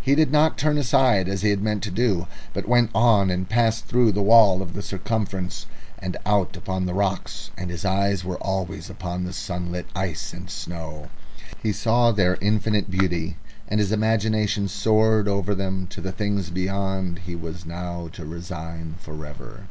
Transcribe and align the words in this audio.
He 0.00 0.14
did 0.14 0.30
not 0.30 0.56
turn 0.56 0.78
aside 0.78 1.28
as 1.28 1.42
he 1.42 1.50
had 1.50 1.60
meant 1.60 1.82
to 1.82 1.90
do, 1.90 2.28
but 2.54 2.68
went 2.68 2.92
on, 2.94 3.28
and 3.28 3.48
passed 3.48 3.86
through 3.86 4.12
the 4.12 4.22
wall 4.22 4.62
of 4.62 4.72
the 4.74 4.82
circumference 4.82 5.66
and 5.98 6.16
out 6.24 6.56
upon 6.56 6.86
the 6.86 6.94
rocks, 6.94 7.50
and 7.58 7.68
his 7.68 7.84
eyes 7.84 8.24
were 8.24 8.36
always 8.36 8.88
upon 8.88 9.24
the 9.24 9.32
sunlit 9.32 9.86
ice 9.96 10.32
and 10.32 10.48
snow. 10.48 11.08
He 11.60 11.72
saw 11.72 12.12
their 12.12 12.38
infinite 12.40 12.88
beauty, 12.88 13.36
and 13.66 13.80
his 13.80 13.90
imagination 13.90 14.68
soared 14.68 15.26
over 15.26 15.56
them 15.56 15.88
to 15.88 16.00
the 16.00 16.12
things 16.12 16.50
beyond 16.50 17.18
he 17.26 17.34
was 17.34 17.66
now 17.66 18.06
to 18.12 18.24
resign 18.24 18.94
for 19.00 19.26
ever. 19.26 19.64